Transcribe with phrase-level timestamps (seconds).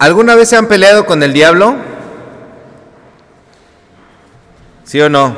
[0.00, 1.76] ¿Alguna vez se han peleado con el diablo?
[4.82, 5.36] ¿Sí o no?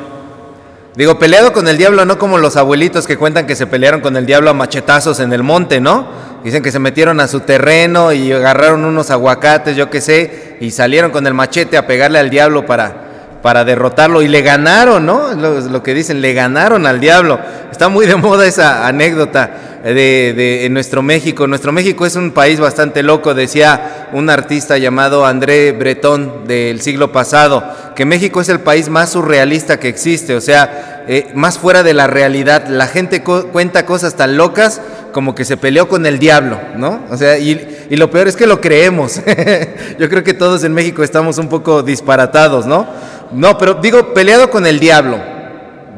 [0.95, 4.15] Digo, peleado con el diablo no como los abuelitos que cuentan que se pelearon con
[4.15, 6.07] el diablo a machetazos en el monte, ¿no?
[6.45, 10.71] Dicen que se metieron a su terreno y agarraron unos aguacates, yo qué sé, y
[10.71, 13.02] salieron con el machete a pegarle al diablo para,
[13.43, 15.33] para derrotarlo y le ganaron, ¿no?
[15.33, 17.39] Lo, lo que dicen, le ganaron al diablo.
[17.71, 19.51] Está muy de moda esa anécdota
[19.83, 21.45] de, nuestro México.
[21.47, 27.11] Nuestro México es un país bastante loco, decía un artista llamado André Breton del siglo
[27.11, 27.63] pasado,
[27.95, 31.93] que México es el país más surrealista que existe, o sea, eh, más fuera de
[31.93, 32.67] la realidad.
[32.67, 34.79] La gente co cuenta cosas tan locas
[35.11, 37.01] como que se peleó con el diablo, ¿no?
[37.09, 39.21] O sea, y lo peor es que lo creemos.
[39.99, 42.87] Yo creo que todos en México estamos un poco disparatados, ¿no?
[43.33, 45.19] No, pero digo, peleado con el diablo.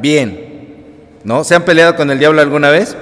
[0.02, 0.45] Bien.
[1.23, 1.43] ¿No?
[1.43, 2.95] ¿Se han peleado con el diablo alguna vez?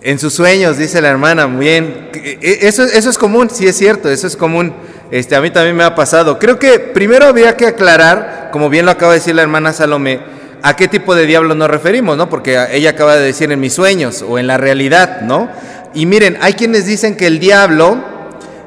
[0.00, 2.10] En sus sueños, dice la hermana, bien.
[2.40, 4.72] Eso, eso es común, sí es cierto, eso es común.
[5.10, 6.38] Este, a mí también me ha pasado.
[6.38, 10.20] Creo que primero habría que aclarar, como bien lo acaba de decir la hermana Salomé,
[10.62, 12.28] a qué tipo de diablo nos referimos, ¿no?
[12.28, 15.48] Porque ella acaba de decir en mis sueños o en la realidad, ¿no?
[15.94, 17.98] Y miren, hay quienes dicen que el diablo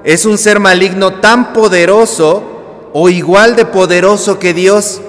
[0.04, 2.59] es un ser maligno tan poderoso
[2.94, 5.02] o igual de poderoso que Dios.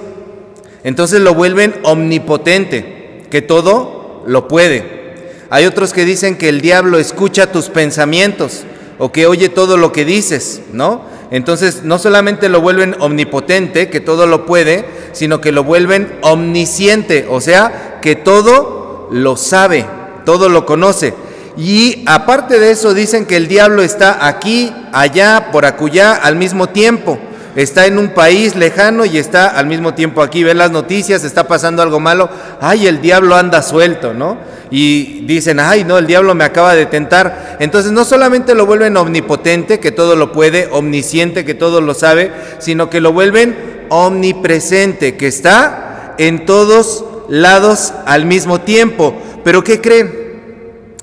[0.83, 5.01] Entonces lo vuelven omnipotente, que todo lo puede.
[5.49, 8.63] Hay otros que dicen que el diablo escucha tus pensamientos
[8.97, 11.01] o que oye todo lo que dices, ¿no?
[11.29, 17.25] Entonces no solamente lo vuelven omnipotente, que todo lo puede, sino que lo vuelven omnisciente,
[17.29, 19.85] o sea, que todo lo sabe,
[20.25, 21.13] todo lo conoce.
[21.57, 26.69] Y aparte de eso dicen que el diablo está aquí, allá, por acullá, al mismo
[26.69, 27.19] tiempo
[27.55, 31.47] está en un país lejano y está al mismo tiempo aquí, ve las noticias, está
[31.47, 34.37] pasando algo malo, ay, el diablo anda suelto, ¿no?
[34.69, 37.57] Y dicen, ay, no, el diablo me acaba de tentar.
[37.59, 42.31] Entonces no solamente lo vuelven omnipotente, que todo lo puede, omnisciente, que todo lo sabe,
[42.59, 49.13] sino que lo vuelven omnipresente, que está en todos lados al mismo tiempo.
[49.43, 50.21] Pero ¿qué creen?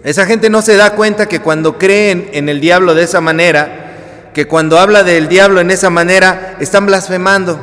[0.02, 3.87] Esa gente no se da cuenta que cuando creen en el diablo de esa manera,
[4.38, 7.58] que cuando habla del diablo en esa manera están blasfemando,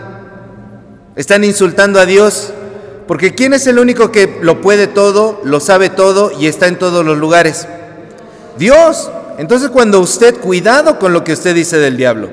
[1.15, 2.51] están insultando a Dios,
[3.07, 6.77] porque ¿quién es el único que lo puede todo, lo sabe todo y está en
[6.77, 7.65] todos los lugares?
[8.57, 9.09] Dios.
[9.37, 12.27] Entonces cuando usted, cuidado con lo que usted dice del diablo,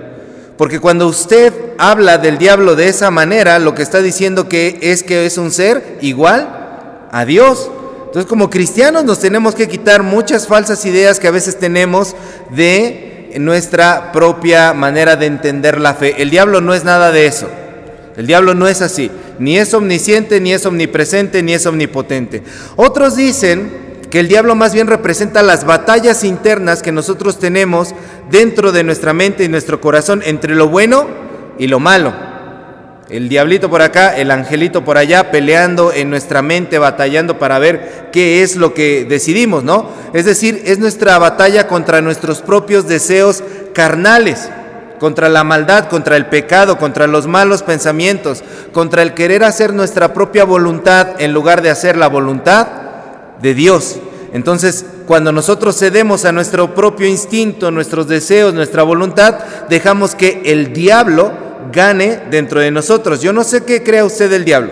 [0.59, 5.05] porque cuando usted habla del diablo de esa manera, lo que está diciendo que es
[5.05, 7.71] que es un ser igual a Dios.
[8.07, 12.17] Entonces como cristianos nos tenemos que quitar muchas falsas ideas que a veces tenemos
[12.51, 16.23] de nuestra propia manera de entender la fe.
[16.23, 17.49] El diablo no es nada de eso.
[18.17, 19.11] El diablo no es así.
[19.39, 22.43] Ni es omnisciente, ni es omnipresente, ni es omnipotente.
[22.77, 23.71] Otros dicen
[24.11, 27.95] que el diablo más bien representa las batallas internas que nosotros tenemos
[28.31, 31.07] dentro de nuestra mente y nuestro corazón entre lo bueno
[31.59, 32.32] y lo malo.
[33.13, 38.09] El diablito por acá, el angelito por allá, peleando en nuestra mente, batallando para ver
[38.11, 39.91] qué es lo que decidimos, ¿no?
[40.15, 44.49] Es decir, es nuestra batalla contra nuestros propios deseos carnales,
[44.99, 48.43] contra la maldad, contra el pecado, contra los malos pensamientos,
[48.73, 52.67] contra el querer hacer nuestra propia voluntad en lugar de hacer la voluntad
[53.43, 53.99] de Dios.
[54.33, 60.73] Entonces, cuando nosotros cedemos a nuestro propio instinto, nuestros deseos, nuestra voluntad, dejamos que el
[60.73, 63.21] diablo gane dentro de nosotros.
[63.21, 64.71] Yo no sé qué crea usted del diablo.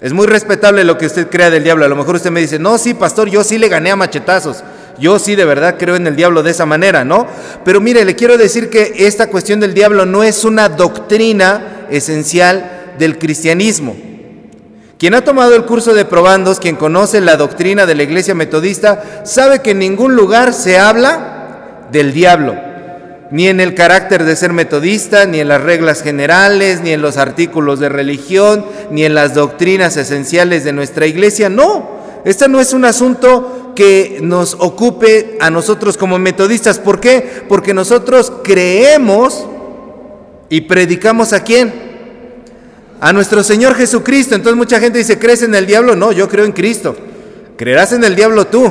[0.00, 1.84] Es muy respetable lo que usted crea del diablo.
[1.84, 4.64] A lo mejor usted me dice, no, sí, pastor, yo sí le gané a machetazos.
[4.98, 7.26] Yo sí de verdad creo en el diablo de esa manera, ¿no?
[7.64, 12.94] Pero mire, le quiero decir que esta cuestión del diablo no es una doctrina esencial
[12.98, 13.96] del cristianismo.
[14.98, 19.22] Quien ha tomado el curso de probandos, quien conoce la doctrina de la iglesia metodista,
[19.24, 22.71] sabe que en ningún lugar se habla del diablo
[23.32, 27.16] ni en el carácter de ser metodista, ni en las reglas generales, ni en los
[27.16, 31.48] artículos de religión, ni en las doctrinas esenciales de nuestra iglesia.
[31.48, 31.92] No,
[32.26, 36.78] este no es un asunto que nos ocupe a nosotros como metodistas.
[36.78, 37.42] ¿Por qué?
[37.48, 39.46] Porque nosotros creemos
[40.50, 41.72] y predicamos a quién?
[43.00, 44.34] A nuestro Señor Jesucristo.
[44.34, 45.96] Entonces mucha gente dice, ¿crees en el diablo?
[45.96, 46.94] No, yo creo en Cristo.
[47.56, 48.70] ¿Creerás en el diablo tú?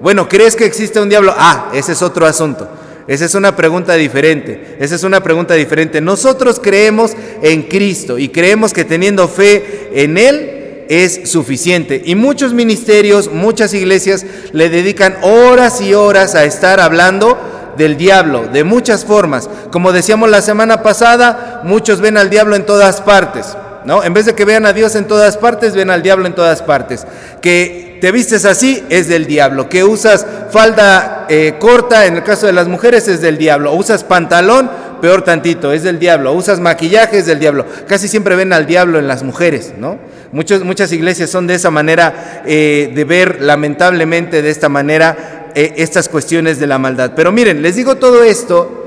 [0.00, 1.34] Bueno, ¿crees que existe un diablo?
[1.36, 2.66] Ah, ese es otro asunto.
[3.06, 4.76] Esa es una pregunta diferente.
[4.78, 6.00] Esa es una pregunta diferente.
[6.00, 12.02] Nosotros creemos en Cristo y creemos que teniendo fe en Él es suficiente.
[12.04, 17.38] Y muchos ministerios, muchas iglesias le dedican horas y horas a estar hablando
[17.78, 19.48] del diablo, de muchas formas.
[19.70, 23.56] Como decíamos la semana pasada, muchos ven al diablo en todas partes.
[23.84, 24.02] ¿No?
[24.04, 26.62] En vez de que vean a Dios en todas partes, ven al diablo en todas
[26.62, 27.06] partes.
[27.40, 32.46] Que te vistes así es del diablo, que usas falda eh, corta, en el caso
[32.46, 37.18] de las mujeres es del diablo, usas pantalón, peor tantito, es del diablo, usas maquillaje,
[37.18, 37.66] es del diablo.
[37.86, 39.98] Casi siempre ven al diablo en las mujeres, ¿no?
[40.32, 46.08] muchas iglesias son de esa manera, eh, de ver lamentablemente de esta manera eh, estas
[46.08, 47.12] cuestiones de la maldad.
[47.16, 48.79] Pero miren, les digo todo esto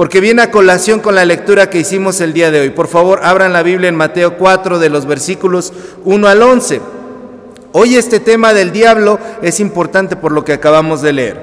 [0.00, 2.70] porque viene a colación con la lectura que hicimos el día de hoy.
[2.70, 5.74] Por favor, abran la Biblia en Mateo 4 de los versículos
[6.06, 6.80] 1 al 11.
[7.72, 11.40] Hoy este tema del diablo es importante por lo que acabamos de leer.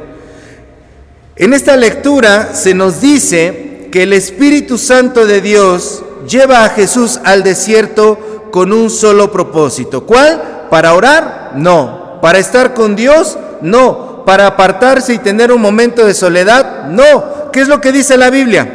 [1.35, 7.19] En esta lectura se nos dice que el Espíritu Santo de Dios lleva a Jesús
[7.25, 10.03] al desierto con un solo propósito.
[10.07, 10.65] ¿Cuál?
[10.71, 11.51] ¿Para orar?
[11.53, 12.17] No.
[12.23, 13.37] ¿Para estar con Dios?
[13.61, 14.23] No.
[14.25, 16.87] ¿Para apartarse y tener un momento de soledad?
[16.87, 17.36] No.
[17.51, 18.67] ¿Qué es lo que dice la Biblia?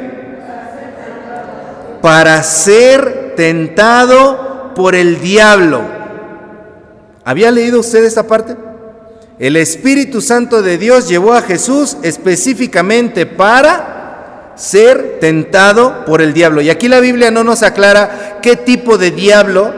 [2.00, 5.82] Para ser tentado por el diablo.
[7.24, 8.56] ¿Había leído usted esta parte?
[9.38, 16.60] El Espíritu Santo de Dios llevó a Jesús específicamente para ser tentado por el diablo.
[16.60, 19.72] Y aquí la Biblia no nos aclara qué tipo de diablo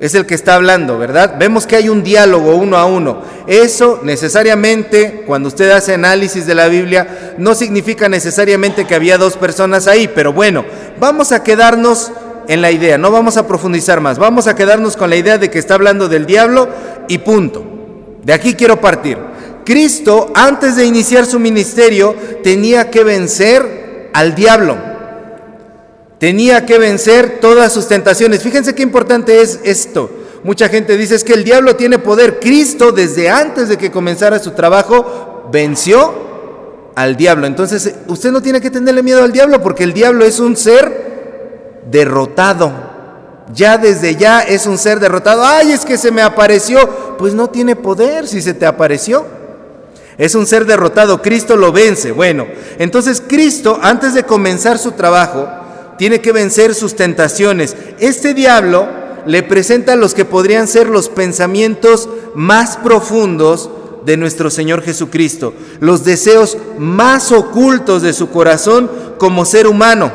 [0.00, 1.36] es el que está hablando, ¿verdad?
[1.38, 3.22] Vemos que hay un diálogo uno a uno.
[3.46, 9.36] Eso necesariamente, cuando usted hace análisis de la Biblia, no significa necesariamente que había dos
[9.36, 10.64] personas ahí, pero bueno,
[10.98, 12.12] vamos a quedarnos
[12.48, 15.50] en la idea, no vamos a profundizar más, vamos a quedarnos con la idea de
[15.50, 16.68] que está hablando del diablo
[17.08, 17.64] y punto.
[18.22, 19.18] De aquí quiero partir.
[19.64, 24.93] Cristo, antes de iniciar su ministerio, tenía que vencer al diablo.
[26.18, 28.42] Tenía que vencer todas sus tentaciones.
[28.42, 30.10] Fíjense qué importante es esto.
[30.44, 32.38] Mucha gente dice es que el diablo tiene poder.
[32.38, 36.12] Cristo, desde antes de que comenzara su trabajo, venció
[36.94, 37.46] al diablo.
[37.46, 41.82] Entonces, usted no tiene que tenerle miedo al diablo porque el diablo es un ser
[41.90, 42.72] derrotado.
[43.54, 45.44] Ya desde ya es un ser derrotado.
[45.44, 47.16] Ay, es que se me apareció.
[47.18, 49.24] Pues no tiene poder si se te apareció.
[50.18, 51.22] Es un ser derrotado.
[51.22, 52.12] Cristo lo vence.
[52.12, 52.46] Bueno,
[52.78, 55.48] entonces Cristo, antes de comenzar su trabajo,
[55.98, 57.76] tiene que vencer sus tentaciones.
[57.98, 58.88] Este diablo
[59.26, 63.70] le presenta los que podrían ser los pensamientos más profundos
[64.04, 70.12] de nuestro Señor Jesucristo, los deseos más ocultos de su corazón como ser humano.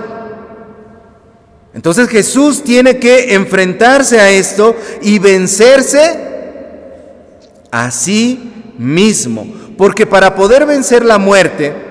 [1.73, 6.19] Entonces Jesús tiene que enfrentarse a esto y vencerse
[7.71, 9.47] a sí mismo.
[9.77, 11.88] Porque para poder vencer la muerte,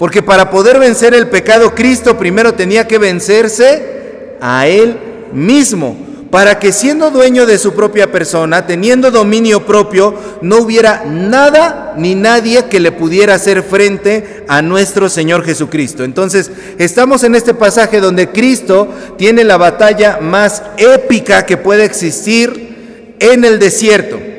[0.00, 4.96] porque para poder vencer el pecado, Cristo primero tenía que vencerse a Él
[5.34, 5.94] mismo
[6.30, 12.14] para que siendo dueño de su propia persona, teniendo dominio propio, no hubiera nada ni
[12.14, 16.02] nadie que le pudiera hacer frente a nuestro Señor Jesucristo.
[16.02, 18.88] Entonces, estamos en este pasaje donde Cristo
[19.18, 24.29] tiene la batalla más épica que puede existir en el desierto.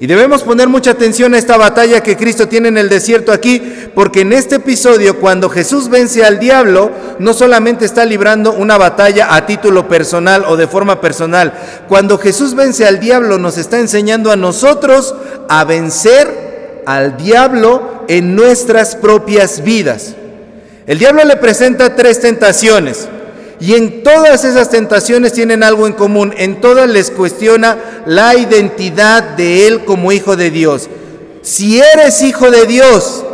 [0.00, 3.60] Y debemos poner mucha atención a esta batalla que Cristo tiene en el desierto aquí,
[3.96, 9.34] porque en este episodio, cuando Jesús vence al diablo, no solamente está librando una batalla
[9.34, 11.52] a título personal o de forma personal,
[11.88, 15.16] cuando Jesús vence al diablo nos está enseñando a nosotros
[15.48, 20.14] a vencer al diablo en nuestras propias vidas.
[20.86, 23.08] El diablo le presenta tres tentaciones.
[23.60, 26.32] Y en todas esas tentaciones tienen algo en común.
[26.36, 30.88] En todas les cuestiona la identidad de Él como hijo de Dios.
[31.42, 33.24] Si eres hijo de Dios,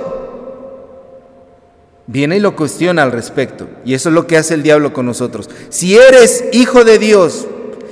[2.07, 3.69] viene y lo cuestiona al respecto.
[3.85, 5.51] Y eso es lo que hace el diablo con nosotros.
[5.69, 7.47] Si eres hijo de Dios,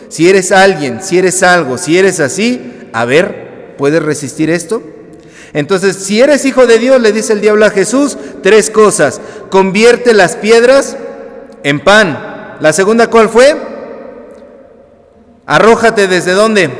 [0.09, 2.61] si eres alguien, si eres algo, si eres así,
[2.93, 4.83] a ver, ¿puedes resistir esto?
[5.55, 9.21] Entonces, si eres hijo de Dios, le dice el diablo a Jesús, tres cosas.
[9.51, 10.97] Convierte las piedras
[11.63, 12.32] en pan.
[12.63, 13.57] La segunda, ¿cuál fue?
[15.47, 16.71] Arrójate desde dónde?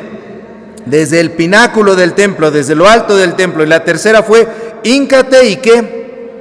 [0.87, 3.65] Desde el pináculo del templo, desde lo alto del templo.
[3.65, 4.47] Y la tercera fue,
[4.85, 6.39] híncate y qué?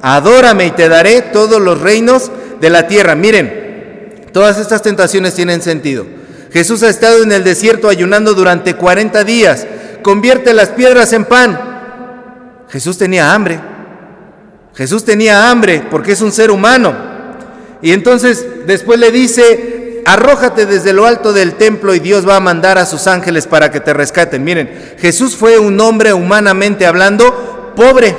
[0.00, 3.14] Adórame y te daré todos los reinos de la tierra.
[3.14, 6.06] Miren, todas estas tentaciones tienen sentido.
[6.50, 9.66] Jesús ha estado en el desierto ayunando durante 40 días.
[10.00, 11.60] Convierte las piedras en pan.
[12.70, 13.60] Jesús tenía hambre.
[14.74, 17.17] Jesús tenía hambre porque es un ser humano.
[17.82, 22.40] Y entonces después le dice, arrójate desde lo alto del templo y Dios va a
[22.40, 24.42] mandar a sus ángeles para que te rescaten.
[24.42, 28.16] Miren, Jesús fue un hombre humanamente hablando pobre.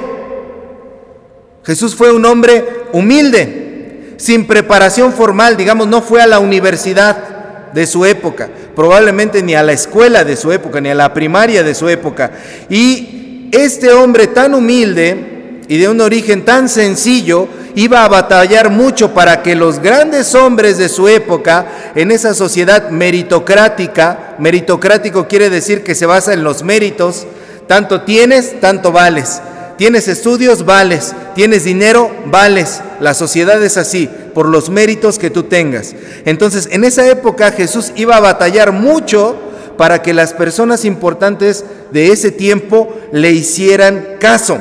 [1.63, 2.63] Jesús fue un hombre
[2.93, 9.55] humilde, sin preparación formal, digamos, no fue a la universidad de su época, probablemente ni
[9.55, 12.31] a la escuela de su época, ni a la primaria de su época.
[12.69, 15.38] Y este hombre tan humilde
[15.69, 20.79] y de un origen tan sencillo, iba a batallar mucho para que los grandes hombres
[20.79, 26.63] de su época, en esa sociedad meritocrática, meritocrático quiere decir que se basa en los
[26.63, 27.27] méritos.
[27.67, 29.43] Tanto tienes, tanto vales.
[29.77, 31.13] Tienes estudios, vales.
[31.35, 32.81] Tienes dinero, vales.
[32.99, 35.93] La sociedad es así, por los méritos que tú tengas.
[36.25, 39.37] Entonces, en esa época Jesús iba a batallar mucho
[39.77, 44.57] para que las personas importantes de ese tiempo le hicieran caso.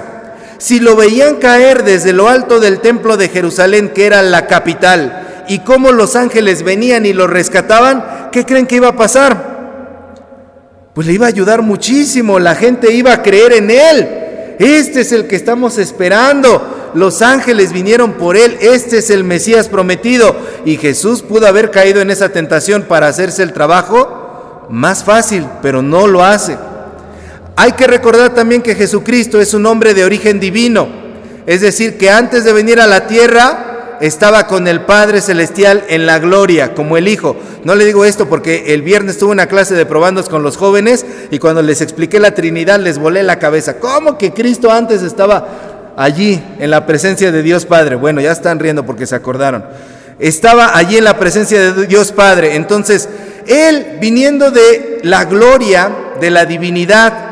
[0.58, 5.44] Si lo veían caer desde lo alto del templo de Jerusalén, que era la capital,
[5.48, 9.58] y cómo los ángeles venían y lo rescataban, ¿qué creen que iba a pasar?
[10.94, 14.08] Pues le iba a ayudar muchísimo, la gente iba a creer en él.
[14.58, 16.90] Este es el que estamos esperando.
[16.94, 20.34] Los ángeles vinieron por él, este es el Mesías prometido.
[20.64, 25.82] Y Jesús pudo haber caído en esa tentación para hacerse el trabajo más fácil, pero
[25.82, 26.58] no lo hace.
[27.60, 30.86] Hay que recordar también que Jesucristo es un hombre de origen divino,
[31.44, 36.06] es decir, que antes de venir a la tierra estaba con el Padre Celestial en
[36.06, 37.34] la gloria, como el Hijo.
[37.64, 41.04] No le digo esto porque el viernes tuve una clase de probandos con los jóvenes
[41.32, 43.80] y cuando les expliqué la Trinidad les volé la cabeza.
[43.80, 47.96] ¿Cómo que Cristo antes estaba allí en la presencia de Dios Padre?
[47.96, 49.64] Bueno, ya están riendo porque se acordaron.
[50.20, 52.54] Estaba allí en la presencia de Dios Padre.
[52.54, 53.08] Entonces,
[53.48, 57.27] él, viniendo de la gloria, de la divinidad,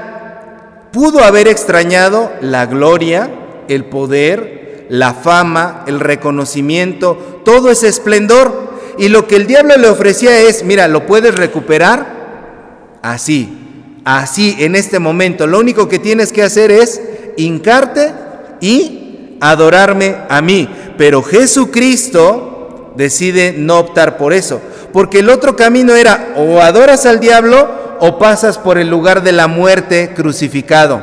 [0.96, 3.30] pudo haber extrañado la gloria,
[3.68, 8.70] el poder, la fama, el reconocimiento, todo ese esplendor.
[8.96, 14.74] Y lo que el diablo le ofrecía es, mira, lo puedes recuperar así, así, en
[14.74, 15.46] este momento.
[15.46, 16.98] Lo único que tienes que hacer es
[17.36, 18.14] hincarte
[18.62, 20.66] y adorarme a mí.
[20.96, 24.62] Pero Jesucristo decide no optar por eso
[24.96, 27.68] porque el otro camino era o adoras al diablo
[28.00, 31.02] o pasas por el lugar de la muerte crucificado.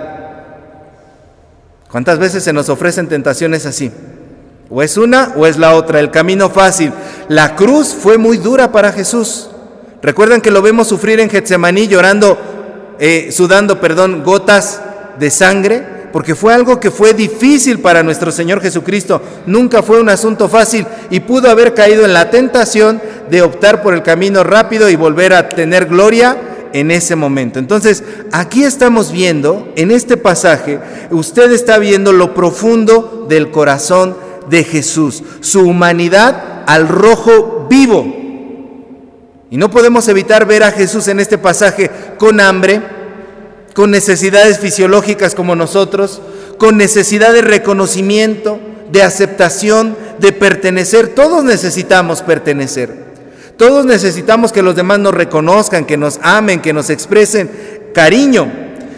[1.91, 3.91] ¿Cuántas veces se nos ofrecen tentaciones así?
[4.69, 6.91] O es una o es la otra, el camino fácil.
[7.27, 9.49] La cruz fue muy dura para Jesús.
[10.01, 12.37] Recuerdan que lo vemos sufrir en Getsemaní llorando,
[12.99, 14.81] eh, sudando, perdón, gotas
[15.19, 20.09] de sangre porque fue algo que fue difícil para nuestro Señor Jesucristo, nunca fue un
[20.09, 24.89] asunto fácil y pudo haber caído en la tentación de optar por el camino rápido
[24.89, 26.37] y volver a tener gloria
[26.73, 27.59] en ese momento.
[27.59, 30.79] Entonces, aquí estamos viendo, en este pasaje,
[31.11, 34.17] usted está viendo lo profundo del corazón
[34.49, 38.21] de Jesús, su humanidad al rojo vivo.
[39.49, 42.81] Y no podemos evitar ver a Jesús en este pasaje con hambre,
[43.75, 46.21] con necesidades fisiológicas como nosotros,
[46.57, 48.59] con necesidad de reconocimiento,
[48.91, 51.09] de aceptación, de pertenecer.
[51.09, 53.02] Todos necesitamos pertenecer.
[53.63, 57.49] Todos necesitamos que los demás nos reconozcan, que nos amen, que nos expresen
[57.93, 58.51] cariño,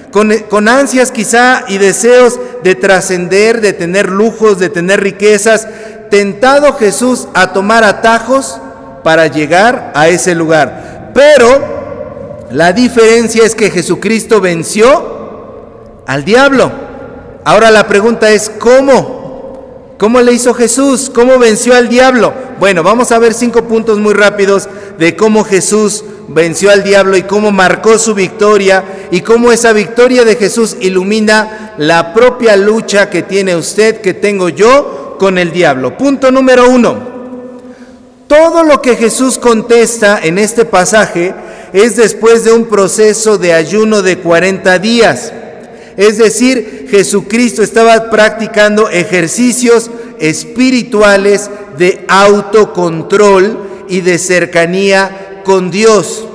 [0.10, 5.67] con, ansias quizá y deseos de trascender, de tener lujos, de tener riquezas.
[6.10, 8.60] Tentado Jesús a tomar atajos
[9.03, 11.12] para llegar a ese lugar.
[11.13, 16.72] Pero la diferencia es que Jesucristo venció al diablo.
[17.43, 19.93] Ahora la pregunta es, ¿cómo?
[20.00, 21.12] ¿Cómo le hizo Jesús?
[21.13, 22.44] ¿Cómo venció al diablo?
[22.59, 27.24] Bueno, vamos a ver cinco puntos muy rápidos de cómo Jesús venció al diablo y
[27.24, 33.24] cómo marcó su victoria y cómo esa victoria de Jesús ilumina la propia lucha que
[33.24, 35.97] tiene usted, que tengo yo con el diablo.
[35.97, 37.15] Punto número uno.
[38.27, 41.35] Todo lo que Jesús contesta en este pasaje
[41.74, 45.33] es después de un proceso de ayuno de 40 días.
[45.97, 56.27] Es decir, Jesucristo estaba practicando ejercicios espirituales de autocontrol y de cercanía con Dios.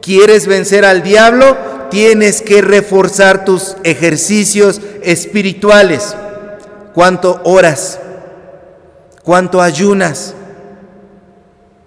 [0.00, 1.56] ¿Quieres vencer al diablo?
[1.90, 6.14] Tienes que reforzar tus ejercicios espirituales.
[6.94, 7.98] ¿Cuánto oras?
[9.22, 10.34] ¿Cuánto ayunas?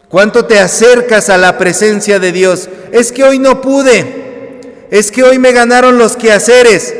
[0.09, 2.67] ¿Cuánto te acercas a la presencia de Dios?
[2.91, 4.87] Es que hoy no pude.
[4.89, 6.93] Es que hoy me ganaron los quehaceres.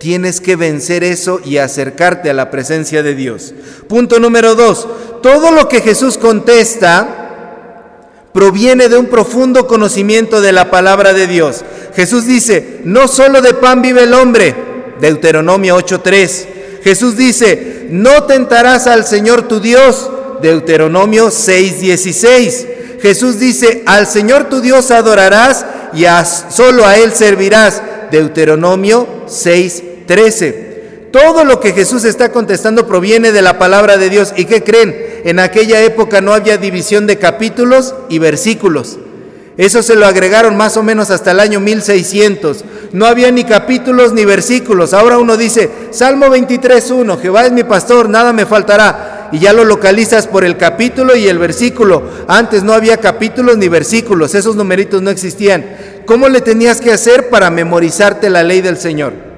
[0.00, 3.54] Tienes que vencer eso y acercarte a la presencia de Dios.
[3.86, 4.88] Punto número dos.
[5.22, 7.18] Todo lo que Jesús contesta
[8.32, 11.64] proviene de un profundo conocimiento de la palabra de Dios.
[11.94, 14.56] Jesús dice, no solo de pan vive el hombre.
[15.00, 16.46] Deuteronomio 8.3.
[16.82, 23.00] Jesús dice, no tentarás al Señor tu Dios Deuteronomio 6:16.
[23.00, 25.64] Jesús dice, al Señor tu Dios adorarás
[25.94, 26.04] y
[26.50, 27.82] solo a Él servirás.
[28.10, 29.26] Deuteronomio
[30.10, 30.70] 6:13.
[31.12, 34.32] Todo lo que Jesús está contestando proviene de la palabra de Dios.
[34.36, 34.94] ¿Y qué creen?
[35.24, 38.98] En aquella época no había división de capítulos y versículos.
[39.56, 42.64] Eso se lo agregaron más o menos hasta el año 1600.
[42.92, 44.94] No había ni capítulos ni versículos.
[44.94, 49.64] Ahora uno dice, Salmo 23.1, Jehová es mi pastor, nada me faltará y ya lo
[49.64, 52.02] localizas por el capítulo y el versículo.
[52.28, 55.64] Antes no había capítulos ni versículos, esos numeritos no existían.
[56.06, 59.29] ¿Cómo le tenías que hacer para memorizarte la ley del Señor?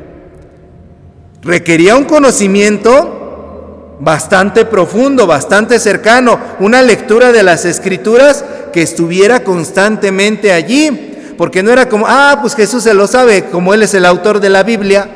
[1.42, 10.52] Requería un conocimiento bastante profundo, bastante cercano, una lectura de las escrituras que estuviera constantemente
[10.52, 11.34] allí.
[11.36, 14.38] Porque no era como, ah, pues Jesús se lo sabe, como Él es el autor
[14.38, 15.08] de la Biblia.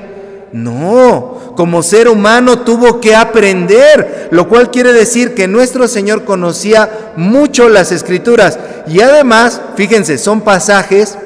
[0.52, 7.12] No, como ser humano tuvo que aprender, lo cual quiere decir que nuestro Señor conocía
[7.16, 8.58] mucho las escrituras.
[8.88, 11.16] Y además, fíjense, son pasajes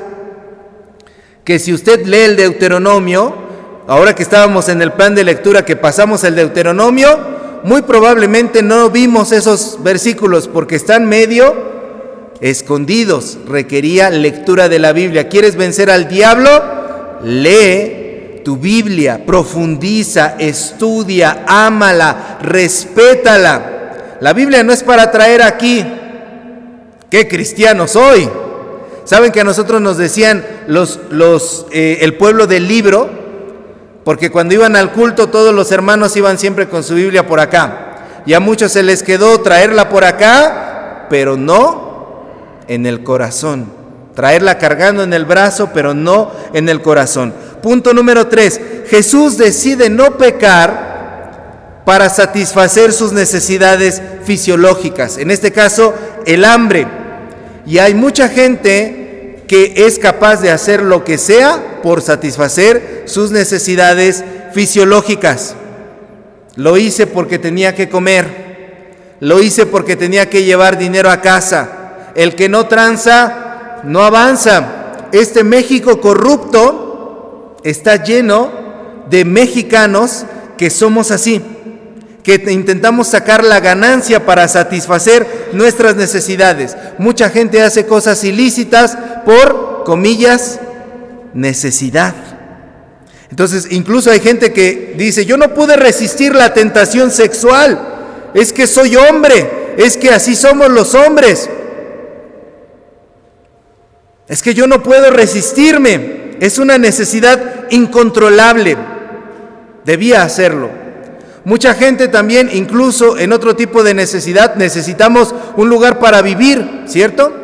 [1.44, 3.49] que si usted lee el Deuteronomio,
[3.90, 7.08] ahora que estábamos en el plan de lectura que pasamos el Deuteronomio,
[7.64, 11.56] muy probablemente no vimos esos versículos porque están medio
[12.40, 13.38] escondidos.
[13.48, 15.28] Requería lectura de la Biblia.
[15.28, 16.50] ¿Quieres vencer al diablo?
[17.24, 24.18] Lee tu Biblia, profundiza, estudia, ámala, respétala.
[24.20, 25.84] La Biblia no es para traer aquí,
[27.10, 28.28] ¿qué cristiano soy?
[29.02, 33.19] ¿Saben que a nosotros nos decían los, los, eh, el pueblo del libro?
[34.04, 38.22] Porque cuando iban al culto todos los hermanos iban siempre con su Biblia por acá.
[38.26, 42.24] Y a muchos se les quedó traerla por acá, pero no
[42.68, 43.72] en el corazón.
[44.14, 47.32] Traerla cargando en el brazo, pero no en el corazón.
[47.62, 48.60] Punto número tres.
[48.88, 55.18] Jesús decide no pecar para satisfacer sus necesidades fisiológicas.
[55.18, 55.94] En este caso,
[56.26, 56.86] el hambre.
[57.66, 59.09] Y hay mucha gente
[59.50, 64.22] que es capaz de hacer lo que sea por satisfacer sus necesidades
[64.54, 65.56] fisiológicas.
[66.54, 69.16] Lo hice porque tenía que comer.
[69.18, 75.08] Lo hice porque tenía que llevar dinero a casa el que no tranza no avanza.
[75.10, 78.52] Este México corrupto está lleno
[79.10, 80.26] de mexicanos
[80.56, 81.42] que somos así,
[82.22, 86.76] que intentamos sacar la ganancia para satisfacer nuestras necesidades.
[86.98, 90.60] Mucha gente hace cosas ilícitas por, comillas,
[91.34, 92.14] necesidad.
[93.30, 98.66] Entonces, incluso hay gente que dice, yo no pude resistir la tentación sexual, es que
[98.66, 101.48] soy hombre, es que así somos los hombres.
[104.28, 106.36] Es que yo no puedo resistirme.
[106.40, 108.76] Es una necesidad incontrolable.
[109.84, 110.70] Debía hacerlo.
[111.44, 117.39] Mucha gente también, incluso en otro tipo de necesidad, necesitamos un lugar para vivir, ¿cierto?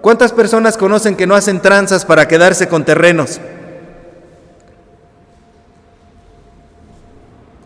[0.00, 3.40] ¿Cuántas personas conocen que no hacen tranzas para quedarse con terrenos?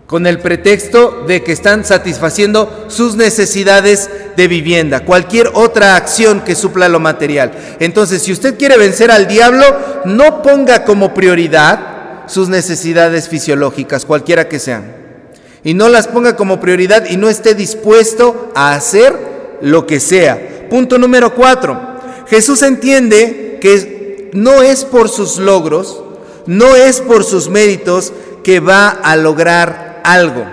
[0.06, 6.54] con el pretexto de que están satisfaciendo sus necesidades de vivienda, cualquier otra acción que
[6.54, 7.50] supla lo material.
[7.80, 9.64] Entonces, si usted quiere vencer al diablo,
[10.04, 14.84] no ponga como prioridad sus necesidades fisiológicas, cualquiera que sean.
[15.64, 20.68] Y no las ponga como prioridad y no esté dispuesto a hacer lo que sea.
[20.70, 21.93] Punto número cuatro.
[22.26, 26.02] Jesús entiende que no es por sus logros,
[26.46, 30.44] no es por sus méritos que va a lograr algo.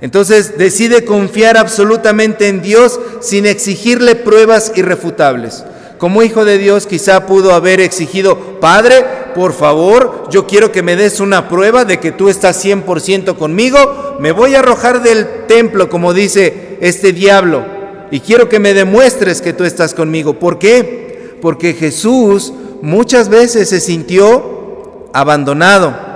[0.00, 5.64] Entonces decide confiar absolutamente en Dios sin exigirle pruebas irrefutables.
[5.98, 10.94] Como hijo de Dios quizá pudo haber exigido, Padre, por favor, yo quiero que me
[10.94, 15.90] des una prueba de que tú estás 100% conmigo, me voy a arrojar del templo,
[15.90, 17.77] como dice este diablo,
[18.10, 20.38] y quiero que me demuestres que tú estás conmigo.
[20.38, 21.38] ¿Por qué?
[21.40, 26.08] Porque Jesús muchas veces se sintió abandonado.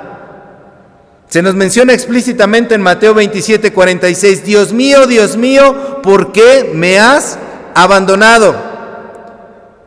[1.29, 6.99] Se nos menciona explícitamente en Mateo 27, 46, Dios mío, Dios mío, ¿por qué me
[6.99, 7.39] has
[7.75, 8.55] abandonado?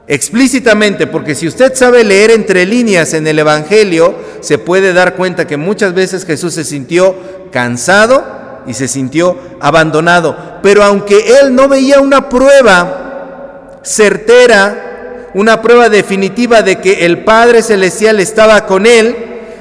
[0.07, 5.45] Explícitamente, porque si usted sabe leer entre líneas en el Evangelio, se puede dar cuenta
[5.45, 7.15] que muchas veces Jesús se sintió
[7.51, 8.23] cansado
[8.67, 10.54] y se sintió abandonado.
[10.65, 17.61] Pero aunque él no veía una prueba certera, una prueba definitiva de que el Padre
[17.61, 19.15] Celestial estaba con él,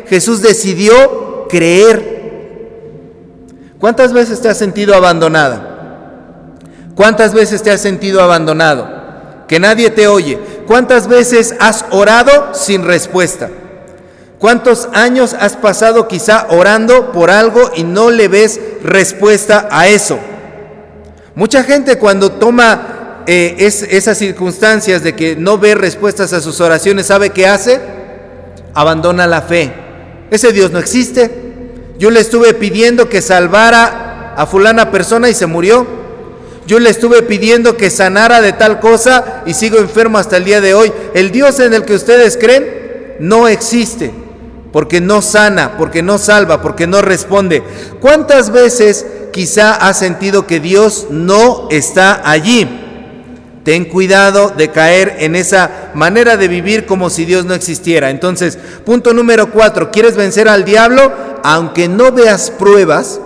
[0.09, 2.71] Jesús decidió creer.
[3.79, 6.55] ¿Cuántas veces te has sentido abandonada?
[6.95, 8.89] ¿Cuántas veces te has sentido abandonado?
[9.47, 10.39] Que nadie te oye.
[10.67, 13.51] ¿Cuántas veces has orado sin respuesta?
[14.39, 20.19] ¿Cuántos años has pasado quizá orando por algo y no le ves respuesta a eso?
[21.35, 27.07] Mucha gente cuando toma eh, esas circunstancias de que no ve respuestas a sus oraciones,
[27.07, 27.81] ¿sabe qué hace?
[28.73, 29.73] Abandona la fe.
[30.31, 31.31] Ese Dios no existe.
[31.99, 35.87] Yo le estuve pidiendo que salvara a fulana persona y se murió.
[36.67, 40.61] Yo le estuve pidiendo que sanara de tal cosa y sigo enfermo hasta el día
[40.61, 40.93] de hoy.
[41.15, 44.13] El Dios en el que ustedes creen no existe
[44.73, 47.63] porque no sana, porque no salva, porque no responde.
[48.01, 52.69] ¿Cuántas veces quizá has sentido que Dios no está allí.
[53.65, 58.11] Ten cuidado de caer en esa manera de vivir como si Dios no existiera.
[58.11, 61.13] Entonces, punto número cuatro, ¿quieres vencer al diablo?
[61.43, 63.21] Aunque no veas pruebas,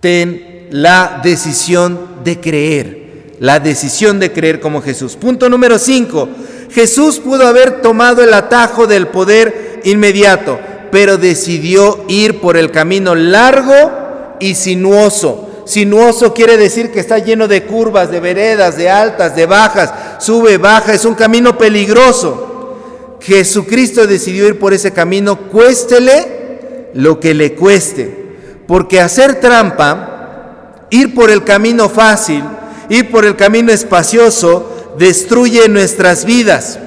[0.00, 5.16] ten la decisión de creer, la decisión de creer como Jesús.
[5.16, 6.30] Punto número cinco,
[6.70, 10.58] Jesús pudo haber tomado el atajo del poder inmediato,
[10.90, 17.46] pero decidió ir por el camino largo y sinuoso Sinuoso quiere decir que está lleno
[17.46, 22.76] de curvas, de veredas, de altas, de bajas, sube, baja, es un camino peligroso.
[23.20, 28.34] Jesucristo decidió ir por ese camino, cuéstele lo que le cueste.
[28.66, 32.42] Porque hacer trampa, ir por el camino fácil,
[32.88, 36.80] ir por el camino espacioso, destruye nuestras vidas.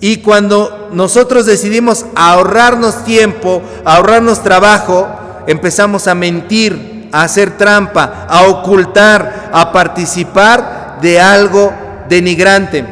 [0.00, 5.08] Y cuando nosotros decidimos ahorrarnos tiempo, ahorrarnos trabajo,
[5.46, 11.72] empezamos a mentir, a hacer trampa, a ocultar, a participar de algo
[12.08, 12.84] denigrante.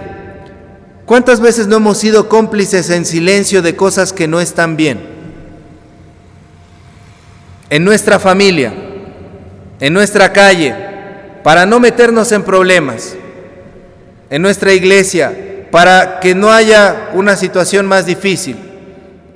[1.05, 5.13] ¿Cuántas veces no hemos sido cómplices en silencio de cosas que no están bien?
[7.69, 8.73] En nuestra familia,
[9.81, 10.75] en nuestra calle,
[11.43, 13.17] para no meternos en problemas,
[14.31, 15.37] en nuestra iglesia,
[15.75, 18.57] para que no haya una situación más difícil,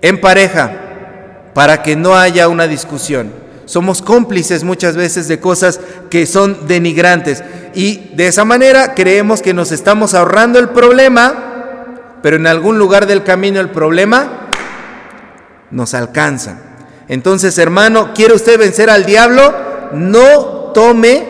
[0.00, 0.70] en pareja,
[1.52, 3.32] para que no haya una discusión.
[3.64, 7.42] Somos cómplices muchas veces de cosas que son denigrantes.
[7.74, 13.08] Y de esa manera creemos que nos estamos ahorrando el problema, pero en algún lugar
[13.08, 14.46] del camino el problema
[15.72, 16.60] nos alcanza.
[17.08, 19.52] Entonces, hermano, ¿quiere usted vencer al diablo?
[19.92, 21.26] No tome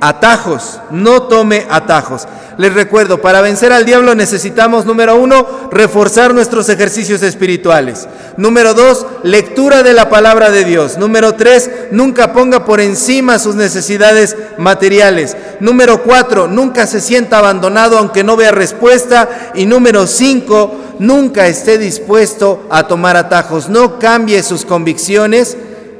[0.00, 2.26] atajos, no tome atajos.
[2.58, 8.08] Les recuerdo, para vencer al diablo necesitamos, número uno, reforzar nuestros ejercicios espirituales.
[8.36, 10.98] Número dos, lectura de la palabra de Dios.
[10.98, 15.36] Número tres, nunca ponga por encima sus necesidades materiales.
[15.60, 19.52] Número cuatro, nunca se sienta abandonado aunque no vea respuesta.
[19.54, 23.68] Y número cinco, nunca esté dispuesto a tomar atajos.
[23.68, 25.56] No cambie sus convicciones,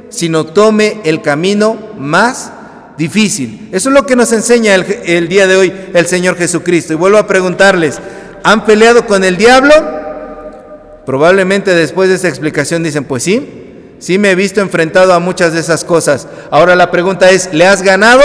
[0.09, 2.51] sino tome el camino más
[2.99, 3.69] difícil.
[3.71, 6.91] Eso es lo que nos enseña el, día de hoy el Señor Jesucristo.
[6.91, 7.97] Y vuelvo a preguntarles,
[8.43, 9.73] ¿han peleado con el diablo?
[11.05, 15.53] Probablemente después de esa explicación dicen, pues sí, sí me he visto enfrentado a muchas
[15.53, 16.27] de esas cosas.
[16.51, 18.21] Ahora la pregunta es, ¿le has ganado?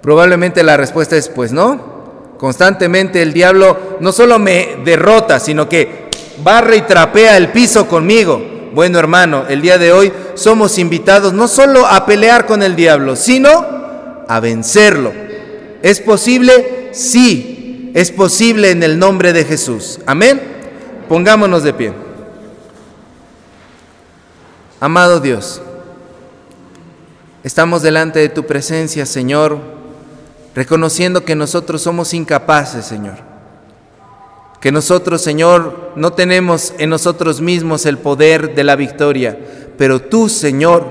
[0.00, 2.34] Probablemente la respuesta es, pues no.
[2.38, 6.08] Constantemente el diablo no solo me derrota, sino que
[6.42, 8.42] barre y trapea el piso conmigo.
[8.72, 13.16] Bueno hermano, el día de hoy somos invitados no solo a pelear con el diablo,
[13.16, 13.50] sino
[14.28, 15.12] a vencerlo.
[15.82, 16.90] ¿Es posible?
[16.92, 19.98] Sí, es posible en el nombre de Jesús.
[20.06, 20.40] Amén.
[21.08, 21.92] Pongámonos de pie.
[24.78, 25.62] Amado Dios,
[27.42, 29.58] estamos delante de tu presencia, Señor,
[30.54, 33.36] reconociendo que nosotros somos incapaces, Señor
[34.66, 39.38] que nosotros, Señor, no tenemos en nosotros mismos el poder de la victoria,
[39.78, 40.86] pero tú, Señor,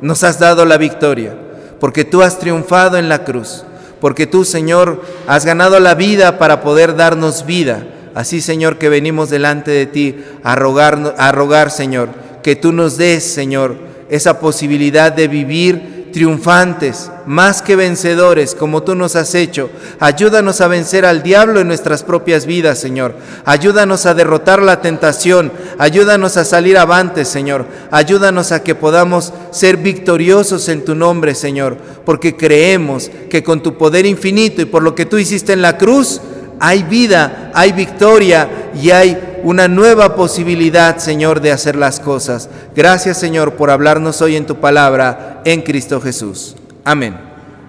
[0.00, 1.34] nos has dado la victoria,
[1.78, 3.64] porque tú has triunfado en la cruz,
[4.00, 7.86] porque tú, Señor, has ganado la vida para poder darnos vida.
[8.14, 12.08] Así, Señor, que venimos delante de ti a rogar, a rogar, Señor,
[12.42, 13.76] que tú nos des, Señor,
[14.08, 19.70] esa posibilidad de vivir triunfantes, más que vencedores, como tú nos has hecho.
[20.00, 23.14] Ayúdanos a vencer al diablo en nuestras propias vidas, Señor.
[23.44, 25.52] Ayúdanos a derrotar la tentación.
[25.78, 27.66] Ayúdanos a salir avante, Señor.
[27.92, 33.78] Ayúdanos a que podamos ser victoriosos en tu nombre, Señor, porque creemos que con tu
[33.78, 36.20] poder infinito y por lo que tú hiciste en la cruz,
[36.58, 42.48] hay vida, hay victoria y hay una nueva posibilidad, Señor, de hacer las cosas.
[42.74, 46.56] Gracias, Señor, por hablarnos hoy en tu palabra, en Cristo Jesús.
[46.90, 47.29] Amén.